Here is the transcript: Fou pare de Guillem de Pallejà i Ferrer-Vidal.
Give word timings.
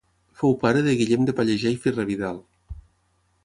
Fou 0.39 0.55
pare 0.63 0.81
de 0.87 0.95
Guillem 1.01 1.29
de 1.29 1.37
Pallejà 1.41 1.75
i 1.77 1.79
Ferrer-Vidal. 1.87 2.41